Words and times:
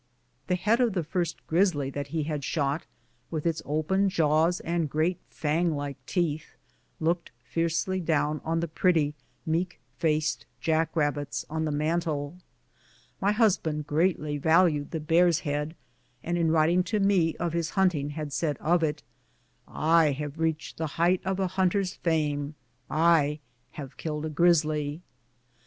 The 0.47 0.55
head 0.55 0.81
of 0.81 0.93
the 0.93 1.03
first 1.03 1.45
grisly 1.45 1.91
that 1.91 2.07
he 2.07 2.23
had 2.23 2.43
shot, 2.43 2.87
with 3.29 3.45
its 3.45 3.61
open 3.65 4.09
jaws 4.09 4.59
and 4.61 4.89
great 4.89 5.19
fang 5.29 5.75
like 5.75 6.03
teeth, 6.07 6.57
looked 6.99 7.29
fiercely 7.43 7.99
down 7.99 8.41
on 8.43 8.61
the 8.61 8.67
pretty, 8.67 9.13
meek 9.45 9.79
faced 9.99 10.47
jack 10.59 10.95
rabbits 10.95 11.45
on 11.51 11.65
the 11.65 11.71
mantel. 11.71 12.39
(My 13.21 13.31
husband 13.31 13.85
greatly 13.85 14.39
valued 14.39 14.89
the 14.89 14.99
bear's 14.99 15.41
head, 15.41 15.75
and 16.23 16.35
in 16.35 16.49
writing 16.49 16.81
to 16.85 16.99
me 16.99 17.35
of 17.35 17.53
his 17.53 17.69
hunting 17.69 18.09
had 18.09 18.33
said 18.33 18.57
of 18.57 18.81
it: 18.81 19.03
"I 19.67 20.13
have 20.13 20.39
reached 20.39 20.77
the 20.79 20.87
height 20.97 21.21
of 21.23 21.39
a 21.39 21.45
hunter's 21.45 21.93
fame— 21.93 22.55
I 22.89 23.37
have 23.73 23.97
killed 23.97 24.25
a 24.25 24.29
grisly.") 24.29 25.03